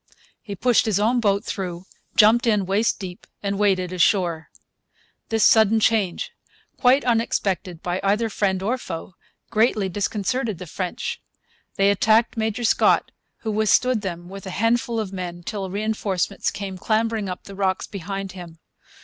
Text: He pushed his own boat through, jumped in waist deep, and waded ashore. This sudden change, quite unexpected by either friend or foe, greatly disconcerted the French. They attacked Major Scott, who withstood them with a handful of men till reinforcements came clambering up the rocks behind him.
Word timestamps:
He 0.41 0.55
pushed 0.55 0.87
his 0.87 0.99
own 0.99 1.19
boat 1.19 1.45
through, 1.45 1.85
jumped 2.15 2.47
in 2.47 2.65
waist 2.65 2.97
deep, 2.99 3.27
and 3.43 3.59
waded 3.59 3.93
ashore. 3.93 4.49
This 5.29 5.45
sudden 5.45 5.79
change, 5.79 6.31
quite 6.75 7.05
unexpected 7.05 7.83
by 7.83 7.99
either 8.03 8.27
friend 8.27 8.63
or 8.63 8.79
foe, 8.79 9.13
greatly 9.51 9.89
disconcerted 9.89 10.57
the 10.57 10.65
French. 10.65 11.21
They 11.75 11.91
attacked 11.91 12.35
Major 12.35 12.63
Scott, 12.63 13.11
who 13.41 13.51
withstood 13.51 14.01
them 14.01 14.27
with 14.27 14.47
a 14.47 14.57
handful 14.57 14.99
of 14.99 15.13
men 15.13 15.43
till 15.43 15.69
reinforcements 15.69 16.49
came 16.49 16.79
clambering 16.79 17.29
up 17.29 17.43
the 17.43 17.53
rocks 17.53 17.85
behind 17.85 18.31
him. 18.31 18.57